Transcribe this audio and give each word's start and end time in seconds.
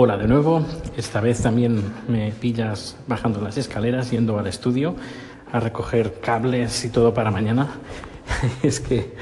Hola 0.00 0.16
de 0.16 0.28
nuevo, 0.28 0.64
esta 0.96 1.20
vez 1.20 1.42
también 1.42 1.82
me 2.06 2.30
pillas 2.30 2.96
bajando 3.08 3.40
las 3.40 3.58
escaleras, 3.58 4.12
yendo 4.12 4.38
al 4.38 4.46
estudio 4.46 4.94
a 5.50 5.58
recoger 5.58 6.20
cables 6.20 6.84
y 6.84 6.90
todo 6.90 7.12
para 7.12 7.32
mañana. 7.32 7.66
es 8.62 8.78
que, 8.78 9.14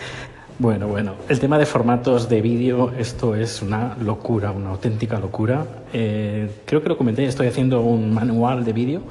bueno, 0.59 0.87
bueno, 0.87 1.15
el 1.31 1.41
tema 1.41 1.59
de 1.59 1.65
formatos 1.65 2.29
de 2.29 2.43
vídeo, 2.43 2.93
esto 2.99 3.35
es 3.35 3.63
una 3.63 3.97
locura, 3.99 4.51
una 4.51 4.69
auténtica 4.69 5.19
locura. 5.19 5.65
Eh, 5.95 6.51
creo 6.67 6.83
que 6.83 6.91
lo 6.91 6.99
comenté, 6.99 7.25
estoy 7.25 7.47
haciendo 7.47 7.81
un 7.81 8.13
manual 8.13 8.63
de 8.63 8.75
vídeo 8.75 9.03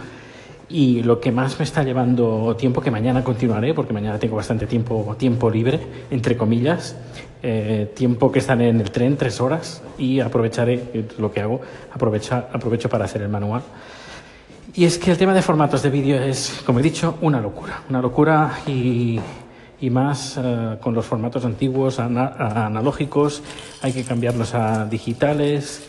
y 0.70 1.04
lo 1.04 1.20
que 1.20 1.32
más 1.32 1.60
me 1.60 1.64
está 1.64 1.84
llevando 1.84 2.56
tiempo, 2.56 2.82
que 2.82 2.92
mañana 2.92 3.24
continuaré, 3.24 3.74
porque 3.74 3.94
mañana 3.94 4.18
tengo 4.18 4.36
bastante 4.36 4.66
tiempo, 4.66 5.16
tiempo 5.18 5.50
libre, 5.50 5.80
entre 6.10 6.36
comillas, 6.36 6.96
eh, 7.44 7.92
tiempo 7.96 8.32
que 8.32 8.40
estaré 8.40 8.70
en 8.70 8.82
el 8.82 8.90
tren, 8.92 9.18
tres 9.18 9.40
horas, 9.42 9.84
y 9.98 10.20
aprovecharé 10.20 11.06
lo 11.20 11.32
que 11.32 11.42
hago, 11.42 11.62
aprovecha, 11.94 12.48
aprovecho 12.52 12.90
para 12.90 13.06
hacer 13.06 13.22
el 13.22 13.30
manual. 13.30 13.62
Y 14.74 14.86
es 14.86 14.98
que 14.98 15.12
el 15.12 15.18
tema 15.18 15.34
de 15.34 15.42
formatos 15.42 15.84
de 15.84 15.90
vídeo 15.90 16.22
es, 16.22 16.62
como 16.66 16.80
he 16.80 16.84
dicho, 16.84 17.18
una 17.22 17.40
locura, 17.40 17.84
una 17.90 18.02
locura 18.02 18.60
y, 18.68 19.20
y 19.80 19.90
más 19.90 20.38
uh, 20.38 20.80
con 20.82 20.94
los 20.94 21.06
formatos 21.06 21.46
antiguos, 21.46 22.00
ana 22.00 22.66
analógicos, 22.66 23.42
hay 23.82 23.94
que 23.94 24.04
cambiarlos 24.04 24.54
a 24.54 24.86
digitales 24.86 25.88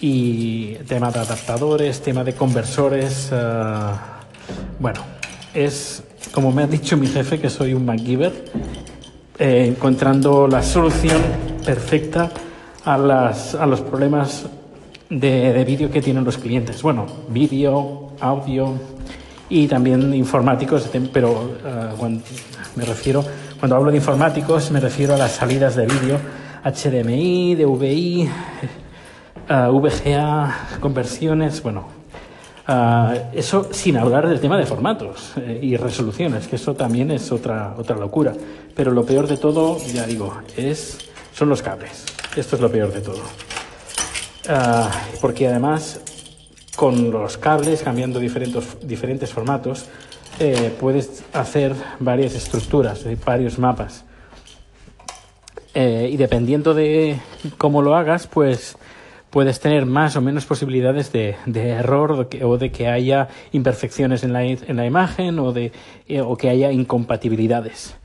y 0.00 0.74
tema 0.86 1.10
de 1.10 1.20
adaptadores, 1.20 2.00
tema 2.00 2.24
de 2.24 2.34
conversores. 2.34 3.30
Uh, 3.32 3.94
bueno, 4.78 5.00
es 5.54 6.02
como 6.32 6.52
me 6.52 6.62
ha 6.62 6.66
dicho 6.66 6.96
mi 6.96 7.06
jefe 7.06 7.38
que 7.40 7.50
soy 7.50 7.74
un 7.74 7.84
MacGyver, 7.84 8.32
eh, 9.38 9.66
encontrando 9.68 10.46
la 10.46 10.62
solución 10.62 11.20
perfecta 11.64 12.30
a, 12.84 12.98
las, 12.98 13.54
a 13.54 13.66
los 13.66 13.80
problemas 13.80 14.46
de, 15.10 15.52
de 15.52 15.64
vídeo 15.64 15.90
que 15.90 16.00
tienen 16.02 16.24
los 16.24 16.38
clientes. 16.38 16.82
Bueno, 16.82 17.06
vídeo, 17.28 18.12
audio 18.20 18.74
y 19.48 19.66
también 19.66 20.14
informáticos, 20.14 20.88
pero 21.12 21.32
uh, 21.32 22.08
me 22.76 22.84
refiero, 22.84 23.24
cuando 23.58 23.76
hablo 23.76 23.90
de 23.90 23.96
informáticos 23.96 24.70
me 24.70 24.80
refiero 24.80 25.14
a 25.14 25.18
las 25.18 25.32
salidas 25.32 25.74
de 25.76 25.86
vídeo 25.86 26.18
HDMI, 26.64 27.54
DVI, 27.54 28.28
uh, 29.50 29.80
VGA, 29.80 30.78
conversiones, 30.80 31.62
bueno, 31.62 31.88
uh, 32.68 33.14
eso 33.32 33.68
sin 33.72 33.96
hablar 33.96 34.28
del 34.28 34.40
tema 34.40 34.56
de 34.56 34.66
formatos 34.66 35.32
eh, 35.36 35.60
y 35.62 35.76
resoluciones, 35.76 36.46
que 36.48 36.56
eso 36.56 36.74
también 36.74 37.10
es 37.10 37.32
otra, 37.32 37.74
otra 37.76 37.96
locura. 37.96 38.34
Pero 38.74 38.92
lo 38.92 39.04
peor 39.04 39.26
de 39.26 39.36
todo, 39.36 39.78
ya 39.78 40.06
digo, 40.06 40.32
es, 40.56 40.98
son 41.32 41.48
los 41.48 41.62
cables. 41.62 42.04
Esto 42.36 42.56
es 42.56 42.62
lo 42.62 42.70
peor 42.70 42.92
de 42.92 43.00
todo. 43.00 43.22
Uh, 44.48 44.88
porque 45.20 45.48
además, 45.48 46.00
con 46.76 47.10
los 47.10 47.36
cables, 47.36 47.82
cambiando 47.82 48.18
diferentes, 48.20 48.78
diferentes 48.82 49.32
formatos, 49.32 49.86
eh, 50.40 50.72
puedes 50.78 51.24
hacer 51.32 51.74
varias 51.98 52.34
estructuras, 52.34 53.04
varios 53.24 53.58
mapas. 53.58 54.04
Eh, 55.74 56.08
y 56.12 56.16
dependiendo 56.16 56.74
de 56.74 57.18
cómo 57.56 57.82
lo 57.82 57.96
hagas, 57.96 58.28
pues 58.28 58.76
puedes 59.30 59.60
tener 59.60 59.86
más 59.86 60.16
o 60.16 60.20
menos 60.20 60.46
posibilidades 60.46 61.12
de, 61.12 61.36
error 61.54 62.28
o, 62.42 62.58
de 62.58 62.70
que 62.70 62.88
haya 62.88 63.28
imperfecciones 63.52 64.24
en 64.24 64.32
la, 64.32 64.44
en 64.44 64.76
la 64.76 64.86
imagen 64.86 65.38
o, 65.38 65.52
de, 65.52 65.72
eh, 66.06 66.20
o 66.20 66.36
que 66.36 66.48
haya 66.48 66.72
incompatibilidades. 66.72 67.96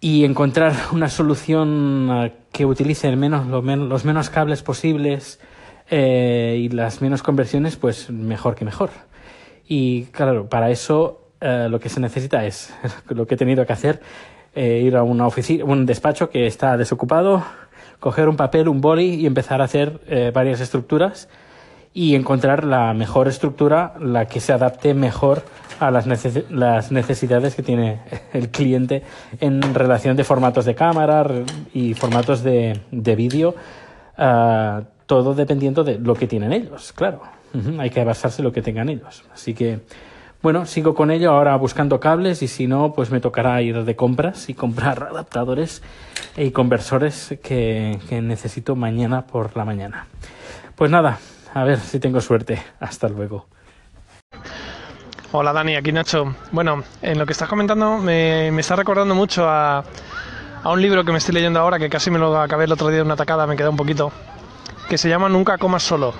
Y 0.00 0.24
encontrar 0.24 0.72
una 0.92 1.08
solución 1.08 2.08
uh, 2.10 2.30
que 2.52 2.64
utilice 2.64 3.14
menos, 3.16 3.46
lo 3.46 3.60
men 3.60 3.88
los 3.88 4.04
menos 4.06 4.30
cables 4.30 4.62
posibles 4.62 5.40
eh, 5.90 6.56
y 6.58 6.68
las 6.70 7.02
menos 7.02 7.22
conversiones, 7.22 7.76
pues 7.76 8.08
mejor 8.10 8.54
que 8.54 8.64
mejor. 8.64 8.90
Y 9.68 10.04
claro, 10.06 10.48
para 10.48 10.70
eso 10.70 11.28
uh, 11.42 11.68
lo 11.68 11.80
que 11.80 11.88
se 11.88 12.00
necesita 12.00 12.46
es 12.46 12.72
lo 13.08 13.26
que 13.26 13.34
he 13.34 13.38
tenido 13.38 13.66
que 13.66 13.72
hacer, 13.72 14.00
eh, 14.54 14.82
ir 14.84 14.96
a 14.96 15.02
una 15.02 15.26
oficina, 15.26 15.64
un 15.64 15.86
despacho 15.86 16.30
que 16.30 16.46
está 16.46 16.76
desocupado, 16.76 17.44
coger 18.00 18.28
un 18.28 18.36
papel, 18.36 18.68
un 18.68 18.80
boli 18.80 19.14
y 19.14 19.26
empezar 19.26 19.60
a 19.60 19.64
hacer 19.64 20.00
eh, 20.08 20.32
varias 20.34 20.60
estructuras 20.60 21.28
y 21.92 22.14
encontrar 22.14 22.64
la 22.64 22.94
mejor 22.94 23.28
estructura, 23.28 23.94
la 24.00 24.26
que 24.26 24.40
se 24.40 24.52
adapte 24.52 24.94
mejor 24.94 25.42
a 25.80 25.90
las, 25.90 26.06
neces 26.06 26.50
las 26.50 26.92
necesidades 26.92 27.54
que 27.54 27.62
tiene 27.62 28.00
el 28.32 28.50
cliente 28.50 29.02
en 29.40 29.74
relación 29.74 30.16
de 30.16 30.24
formatos 30.24 30.64
de 30.64 30.74
cámara 30.74 31.26
y 31.72 31.94
formatos 31.94 32.42
de, 32.42 32.80
de 32.90 33.16
vídeo, 33.16 33.54
uh, 34.18 34.82
todo 35.06 35.34
dependiendo 35.34 35.82
de 35.82 35.98
lo 35.98 36.14
que 36.14 36.26
tienen 36.26 36.52
ellos, 36.52 36.92
claro. 36.92 37.22
Hay 37.80 37.90
que 37.90 38.04
basarse 38.04 38.42
en 38.42 38.44
lo 38.44 38.52
que 38.52 38.62
tengan 38.62 38.88
ellos. 38.88 39.24
Así 39.34 39.54
que, 39.54 39.80
bueno, 40.42 40.64
sigo 40.64 40.94
con 40.94 41.10
ello 41.10 41.32
ahora 41.32 41.54
buscando 41.56 42.00
cables 42.00 42.42
y 42.42 42.48
si 42.48 42.66
no, 42.66 42.94
pues 42.94 43.10
me 43.10 43.20
tocará 43.20 43.60
ir 43.60 43.84
de 43.84 43.96
compras 43.96 44.48
y 44.48 44.54
comprar 44.54 45.02
adaptadores 45.10 45.82
y 46.36 46.50
conversores 46.50 47.38
que, 47.42 47.98
necesito 48.22 48.74
mañana 48.74 49.26
por 49.26 49.56
la 49.56 49.64
mañana. 49.64 50.06
Pues 50.76 50.90
nada, 50.90 51.18
a 51.52 51.64
ver 51.64 51.78
si 51.78 52.00
tengo 52.00 52.20
suerte. 52.20 52.62
Hasta 52.80 53.08
luego. 53.08 53.46
Hola 55.32 55.52
Dani, 55.52 55.76
aquí 55.76 55.92
Nacho. 55.92 56.34
Bueno, 56.52 56.82
en 57.02 57.18
lo 57.18 57.26
que 57.26 57.32
estás 57.32 57.48
comentando 57.48 57.98
me, 57.98 58.50
me 58.50 58.62
está 58.62 58.76
recordando 58.76 59.14
mucho 59.14 59.46
a, 59.46 59.84
un 60.64 60.80
libro 60.80 61.04
que 61.04 61.12
me 61.12 61.18
estoy 61.18 61.34
leyendo 61.34 61.60
ahora, 61.60 61.78
que 61.78 61.90
casi 61.90 62.10
me 62.10 62.18
lo 62.18 62.40
acabé 62.40 62.64
el 62.64 62.72
otro 62.72 62.88
día 62.88 62.96
de 62.96 63.02
una 63.02 63.16
tacada, 63.16 63.46
me 63.46 63.56
queda 63.56 63.70
un 63.70 63.76
poquito, 63.76 64.10
que 64.88 64.96
se 64.96 65.08
llama 65.08 65.28
Nunca 65.28 65.58
comas 65.58 65.82
solo. 65.82 66.14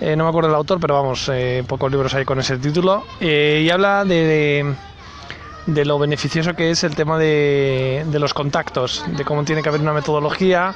Eh, 0.00 0.16
no 0.16 0.24
me 0.24 0.30
acuerdo 0.30 0.48
del 0.48 0.56
autor, 0.56 0.80
pero 0.80 0.94
vamos, 0.94 1.28
eh, 1.30 1.62
pocos 1.66 1.90
libros 1.90 2.14
hay 2.14 2.24
con 2.24 2.38
ese 2.40 2.56
título. 2.56 3.04
Eh, 3.20 3.62
y 3.64 3.70
habla 3.70 4.04
de, 4.04 4.14
de, 4.14 4.74
de, 5.66 5.84
lo 5.84 5.98
beneficioso 5.98 6.54
que 6.54 6.70
es 6.70 6.84
el 6.84 6.94
tema 6.94 7.18
de, 7.18 8.04
de 8.06 8.18
los 8.18 8.32
contactos, 8.32 9.04
de 9.16 9.24
cómo 9.24 9.44
tiene 9.44 9.62
que 9.62 9.68
haber 9.68 9.82
una 9.82 9.92
metodología 9.92 10.74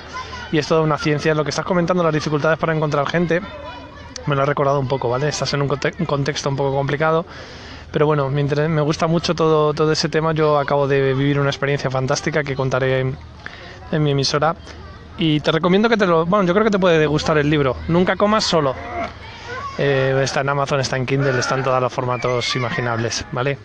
y 0.52 0.58
es 0.58 0.68
toda 0.68 0.82
una 0.82 0.98
ciencia. 0.98 1.34
Lo 1.34 1.42
que 1.42 1.50
estás 1.50 1.64
comentando, 1.64 2.02
las 2.02 2.12
dificultades 2.12 2.58
para 2.58 2.74
encontrar 2.74 3.06
gente, 3.06 3.40
me 4.26 4.36
lo 4.36 4.42
ha 4.42 4.46
recordado 4.46 4.78
un 4.78 4.88
poco, 4.88 5.08
¿vale? 5.08 5.28
Estás 5.28 5.54
en 5.54 5.62
un, 5.62 5.70
un 5.70 6.06
contexto 6.06 6.50
un 6.50 6.56
poco 6.56 6.76
complicado, 6.76 7.24
pero 7.90 8.04
bueno, 8.04 8.28
me, 8.28 8.44
me, 8.44 8.80
gusta 8.82 9.06
mucho 9.06 9.34
todo, 9.34 9.72
todo 9.72 9.90
ese 9.90 10.10
tema. 10.10 10.32
Yo 10.32 10.58
acabo 10.58 10.86
de 10.86 11.14
vivir 11.14 11.40
una 11.40 11.48
experiencia 11.48 11.90
fantástica 11.90 12.44
que 12.44 12.54
contaré 12.54 13.00
en, 13.00 13.16
en 13.90 14.02
mi 14.02 14.10
emisora. 14.10 14.54
Y 15.16 15.40
te 15.40 15.52
recomiendo 15.52 15.88
que 15.88 15.96
te 15.96 16.06
lo. 16.06 16.26
Bueno, 16.26 16.44
yo 16.44 16.52
creo 16.52 16.64
que 16.64 16.72
te 16.72 16.78
puede 16.78 17.06
gustar 17.06 17.38
el 17.38 17.48
libro. 17.48 17.76
Nunca 17.88 18.16
comas 18.16 18.44
solo. 18.44 18.74
Eh, 19.76 20.20
está 20.22 20.42
en 20.42 20.48
Amazon, 20.48 20.80
está 20.80 20.96
en 20.96 21.04
Kindle, 21.04 21.38
están 21.38 21.64
todos 21.64 21.80
los 21.80 21.92
formatos 21.92 22.54
imaginables, 22.54 23.26
¿vale? 23.32 23.58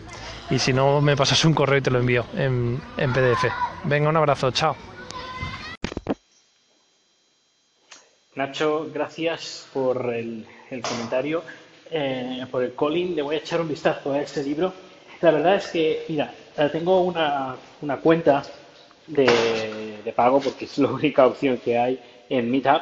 Y 0.50 0.58
si 0.58 0.74
no, 0.74 1.02
me 1.02 1.16
pasas 1.16 1.46
un 1.46 1.54
correo 1.54 1.78
y 1.78 1.82
te 1.82 1.92
lo 1.92 2.00
envío 2.00 2.26
en, 2.36 2.82
en 2.98 3.14
PDF. 3.14 3.46
Venga, 3.84 4.10
un 4.10 4.18
abrazo, 4.18 4.50
chao. 4.52 4.76
Nacho, 8.34 8.90
gracias 8.92 9.68
por 9.72 10.14
el, 10.14 10.46
comentario, 10.82 11.44
eh, 11.92 12.46
por 12.50 12.64
el 12.64 12.74
calling. 12.74 13.16
Le 13.16 13.22
voy 13.22 13.36
a 13.36 13.40
echar 13.40 13.62
un 13.62 13.68
vistazo 13.68 14.14
a 14.14 14.22
este 14.22 14.44
libro. 14.44 14.74
La 15.22 15.32
verdad 15.32 15.56
es 15.56 15.68
que, 15.68 16.06
mira, 16.08 16.34
tengo 16.72 17.02
una, 17.02 17.56
una 17.82 17.98
cuenta 17.98 18.44
de, 19.06 20.02
de, 20.04 20.14
pago 20.14 20.40
porque 20.40 20.66
es 20.66 20.78
la 20.78 20.90
única 20.90 21.28
opción 21.28 21.58
que 21.58 21.78
hay 21.78 22.00
en 22.30 22.50
Meetup, 22.50 22.82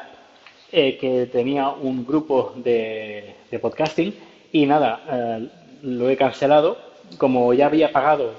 eh, 0.72 0.98
que 0.98 1.28
tenía 1.28 1.70
un 1.70 2.06
grupo 2.06 2.54
de, 2.56 3.36
podcasting 3.62 4.14
y 4.52 4.66
nada, 4.66 5.02
eh, 5.12 5.48
lo 5.84 6.10
he 6.10 6.18
cancelado. 6.18 6.78
Como 7.18 7.54
ya 7.54 7.68
había 7.68 7.92
pagado 7.92 8.34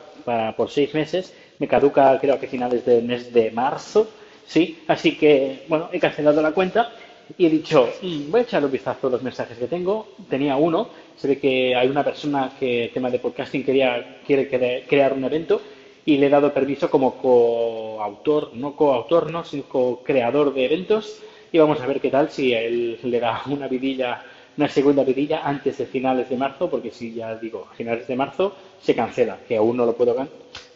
por 0.56 0.69
seis 0.69 0.93
meses, 0.93 1.33
me 1.59 1.66
caduca 1.66 2.19
creo 2.21 2.39
que 2.39 2.47
finales 2.47 2.84
del 2.84 3.05
mes 3.05 3.33
de 3.33 3.50
marzo, 3.50 4.09
sí, 4.47 4.81
así 4.87 5.16
que 5.16 5.65
bueno, 5.69 5.89
he 5.91 5.99
cancelado 5.99 6.43
la 6.43 6.53
cuenta 6.53 6.93
y 7.37 7.47
he 7.47 7.50
dicho, 7.50 7.89
mmm, 8.03 8.31
voy 8.31 8.41
a 8.41 8.43
echar 8.45 8.65
un 8.65 8.71
vistazo 8.71 9.09
a 9.09 9.10
los 9.10 9.22
mensajes 9.22 9.59
que 9.59 9.66
tengo. 9.66 10.09
Tenía 10.28 10.57
uno, 10.57 10.89
se 11.16 11.28
ve 11.28 11.39
que 11.39 11.75
hay 11.75 11.89
una 11.89 12.04
persona 12.04 12.53
que, 12.59 12.91
tema 12.95 13.10
de 13.10 13.19
podcasting, 13.19 13.65
quería, 13.65 14.21
quiere 14.27 14.48
crear 14.86 15.13
un 15.13 15.25
evento 15.25 15.60
y 16.07 16.16
le 16.16 16.27
he 16.27 16.30
dado 16.30 16.54
permiso 16.54 16.91
como 16.91 17.16
coautor, 17.16 18.54
no 18.54 18.75
coautor, 18.75 19.30
no, 19.30 19.45
sino 19.45 19.65
co-creador 19.65 20.54
de 20.54 20.65
eventos. 20.65 21.21
Y 21.50 21.59
vamos 21.59 21.80
a 21.80 21.86
ver 21.86 22.00
qué 22.00 22.10
tal 22.10 22.30
si 22.30 22.53
él 22.53 22.98
le 23.03 23.21
da 23.21 23.42
una 23.47 23.68
vidilla, 23.68 24.22
una 24.56 24.68
segunda 24.68 25.03
vidilla 25.03 25.42
antes 25.45 25.78
de 25.78 25.86
finales 25.86 26.28
de 26.28 26.36
marzo, 26.36 26.68
porque 26.68 26.91
si 26.91 27.15
ya 27.15 27.34
digo, 27.36 27.66
finales 27.74 28.06
de 28.06 28.16
marzo 28.16 28.54
se 28.80 28.95
cancela, 28.95 29.39
que 29.47 29.56
aún 29.56 29.77
no 29.77 29.86
lo 29.86 29.95
puedo, 29.95 30.15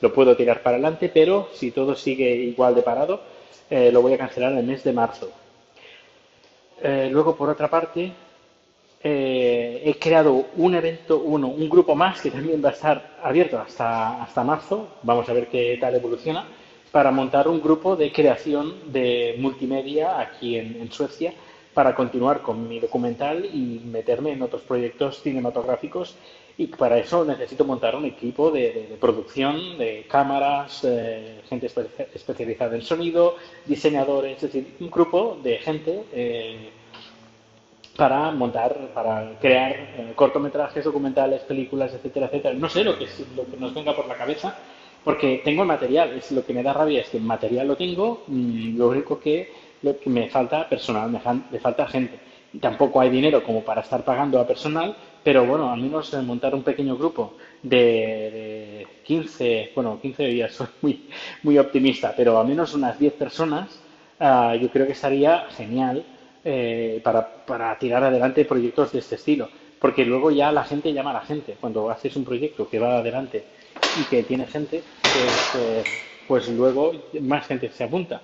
lo 0.00 0.12
puedo 0.12 0.34
tirar 0.36 0.62
para 0.62 0.76
adelante, 0.76 1.10
pero 1.12 1.48
si 1.52 1.72
todo 1.72 1.94
sigue 1.94 2.34
igual 2.34 2.74
de 2.74 2.82
parado, 2.82 3.20
eh, 3.68 3.90
lo 3.92 4.00
voy 4.00 4.14
a 4.14 4.18
cancelar 4.18 4.52
en 4.52 4.58
el 4.58 4.64
mes 4.64 4.82
de 4.82 4.92
marzo. 4.92 5.30
Eh, 6.82 7.08
luego, 7.12 7.36
por 7.36 7.50
otra 7.50 7.68
parte, 7.68 8.10
eh, 9.04 9.82
he 9.84 9.98
creado 9.98 10.46
un 10.56 10.74
evento, 10.74 11.18
uno, 11.18 11.48
un 11.48 11.68
grupo 11.68 11.94
más 11.94 12.20
que 12.20 12.30
también 12.30 12.64
va 12.64 12.70
a 12.70 12.72
estar 12.72 13.16
abierto 13.22 13.58
hasta, 13.58 14.22
hasta 14.22 14.42
marzo, 14.42 14.88
vamos 15.02 15.28
a 15.28 15.32
ver 15.32 15.48
qué 15.48 15.76
tal 15.80 15.94
evoluciona, 15.94 16.46
para 16.92 17.10
montar 17.10 17.48
un 17.48 17.60
grupo 17.60 17.96
de 17.96 18.12
creación 18.12 18.92
de 18.92 19.36
multimedia 19.38 20.20
aquí 20.20 20.56
en, 20.56 20.92
Suecia 20.92 21.32
para 21.72 21.94
continuar 21.94 22.42
con 22.42 22.68
mi 22.68 22.78
documental 22.78 23.46
y 23.46 23.80
meterme 23.86 24.32
en 24.32 24.42
otros 24.42 24.60
proyectos 24.60 25.22
cinematográficos 25.22 26.16
y 26.58 26.66
para 26.66 26.98
eso 26.98 27.24
necesito 27.24 27.64
montar 27.64 27.96
un 27.96 28.04
equipo 28.04 28.50
de, 28.50 28.94
producción, 29.00 29.78
de 29.78 30.04
cámaras, 30.06 30.84
eh, 30.84 31.40
gente 31.48 31.66
especializada 32.14 32.76
en 32.76 32.82
sonido, 32.82 33.36
diseñadores, 33.64 34.36
es 34.36 34.42
decir, 34.52 34.74
un 34.78 34.90
grupo 34.90 35.38
de 35.42 35.56
gente 35.56 36.04
eh, 36.12 36.70
para 37.96 38.30
montar, 38.32 38.90
para 38.92 39.38
crear 39.40 39.72
eh, 39.72 40.12
cortometrajes, 40.14 40.84
documentales, 40.84 41.40
películas, 41.42 41.94
etcétera, 41.94 42.26
etcétera. 42.26 42.54
No 42.54 42.68
sé 42.68 42.84
lo 42.84 42.98
que, 42.98 43.06
lo 43.34 43.46
que 43.46 43.56
nos 43.56 43.72
venga 43.72 43.96
por 43.96 44.06
la 44.06 44.14
cabeza, 44.14 44.58
porque 45.04 45.42
tengo 45.44 45.62
el 45.62 45.68
material. 45.68 46.12
Es 46.12 46.32
lo 46.32 46.44
que 46.44 46.52
me 46.52 46.62
da 46.62 46.72
rabia 46.72 47.00
es 47.00 47.08
que 47.08 47.18
el 47.18 47.24
material 47.24 47.68
lo 47.68 47.76
tengo, 47.76 48.24
y 48.28 48.72
lo 48.72 48.88
único 48.88 49.18
que, 49.18 49.52
lo 49.82 49.98
que 49.98 50.10
me 50.10 50.28
falta 50.28 50.68
personal, 50.68 51.10
me, 51.10 51.58
falta 51.60 51.86
gente. 51.86 52.18
Tampoco 52.60 53.00
hay 53.00 53.10
dinero 53.10 53.42
como 53.42 53.62
para 53.62 53.80
estar 53.80 54.04
pagando 54.04 54.38
a 54.38 54.46
personal, 54.46 54.96
pero 55.22 55.46
bueno, 55.46 55.72
al 55.72 55.80
menos 55.80 56.12
montar 56.24 56.54
un 56.54 56.62
pequeño 56.62 56.96
grupo 56.96 57.34
de, 57.62 58.86
15, 59.04 59.72
bueno, 59.74 59.98
15 60.00 60.26
días 60.26 60.52
soy 60.54 60.66
muy, 60.82 61.08
muy 61.42 61.58
optimista, 61.58 62.14
pero 62.16 62.38
al 62.38 62.46
menos 62.46 62.74
unas 62.74 62.98
10 62.98 63.14
personas, 63.14 63.80
ah, 64.20 64.54
yo 64.60 64.68
creo 64.70 64.86
que 64.86 64.92
estaría 64.92 65.46
genial 65.50 66.04
eh, 66.44 67.00
para, 67.02 67.44
para 67.46 67.78
tirar 67.78 68.04
adelante 68.04 68.44
proyectos 68.44 68.92
de 68.92 68.98
este 68.98 69.14
estilo. 69.14 69.48
Porque 69.82 70.04
luego 70.04 70.30
ya 70.30 70.52
la 70.52 70.62
gente 70.62 70.92
llama 70.92 71.10
a 71.10 71.14
la 71.14 71.22
gente. 71.22 71.56
Cuando 71.60 71.90
haces 71.90 72.14
un 72.14 72.24
proyecto 72.24 72.68
que 72.68 72.78
va 72.78 72.98
adelante 72.98 73.42
y 74.00 74.04
que 74.04 74.22
tiene 74.22 74.46
gente, 74.46 74.80
pues, 75.02 75.54
eh, 75.56 75.84
pues 76.28 76.48
luego 76.50 76.92
más 77.20 77.48
gente 77.48 77.68
se 77.68 77.82
apunta. 77.82 78.22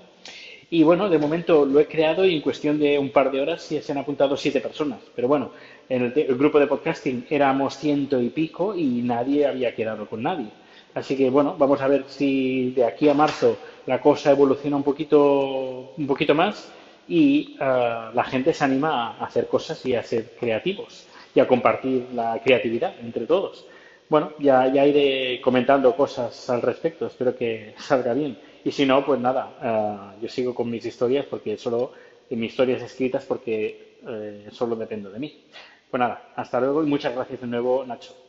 Y 0.70 0.84
bueno, 0.84 1.08
de 1.08 1.18
momento 1.18 1.66
lo 1.66 1.80
he 1.80 1.86
creado 1.86 2.24
y 2.24 2.36
en 2.36 2.42
cuestión 2.42 2.78
de 2.78 2.96
un 2.96 3.10
par 3.10 3.32
de 3.32 3.40
horas 3.40 3.62
se 3.62 3.90
han 3.90 3.98
apuntado 3.98 4.36
siete 4.36 4.60
personas. 4.60 5.00
Pero 5.16 5.26
bueno, 5.26 5.50
en 5.88 6.12
el, 6.14 6.36
grupo 6.36 6.60
de 6.60 6.68
podcasting 6.68 7.26
éramos 7.28 7.76
ciento 7.76 8.20
y 8.22 8.28
pico 8.28 8.76
y 8.76 9.02
nadie 9.02 9.44
había 9.44 9.74
quedado 9.74 10.08
con 10.08 10.22
nadie. 10.22 10.50
Así 10.94 11.16
que 11.16 11.28
bueno, 11.28 11.56
vamos 11.58 11.80
a 11.80 11.88
ver 11.88 12.04
si 12.06 12.70
de 12.70 12.84
aquí 12.84 13.08
a 13.08 13.14
marzo 13.14 13.58
la 13.86 14.00
cosa 14.00 14.30
evoluciona 14.30 14.76
un 14.76 14.84
poquito, 14.84 15.92
un 15.96 16.06
poquito 16.06 16.36
más 16.36 16.70
y 17.08 17.56
eh, 17.60 18.10
la 18.14 18.24
gente 18.24 18.54
se 18.54 18.62
anima 18.62 19.16
a 19.18 19.24
hacer 19.24 19.48
cosas 19.48 19.84
y 19.86 19.96
a 19.96 20.04
ser 20.04 20.36
creativos 20.38 21.07
y 21.34 21.40
a 21.40 21.46
compartir 21.46 22.08
la 22.14 22.40
creatividad 22.42 22.94
entre 23.00 23.26
todos. 23.26 23.66
Bueno, 24.08 24.32
ya, 24.38 24.72
ya 24.72 24.86
iré 24.86 25.40
comentando 25.40 25.94
cosas 25.94 26.48
al 26.48 26.62
respecto, 26.62 27.06
espero 27.06 27.36
que 27.36 27.74
salga 27.78 28.14
bien. 28.14 28.38
Y 28.64 28.70
si 28.72 28.86
no, 28.86 29.04
pues 29.04 29.20
nada, 29.20 29.54
eh, 29.62 30.22
yo 30.22 30.28
sigo 30.28 30.54
con 30.54 30.70
mis 30.70 30.84
historias 30.84 31.26
porque 31.26 31.56
solo 31.56 31.92
mis 32.30 32.50
historias 32.50 32.82
escritas 32.82 33.24
porque 33.24 33.98
eh, 34.06 34.48
solo 34.50 34.76
dependo 34.76 35.10
de 35.10 35.18
mí. 35.18 35.44
Pues 35.90 35.98
nada, 35.98 36.32
hasta 36.36 36.60
luego 36.60 36.82
y 36.82 36.86
muchas 36.86 37.14
gracias 37.14 37.40
de 37.40 37.46
nuevo, 37.46 37.84
Nacho. 37.86 38.27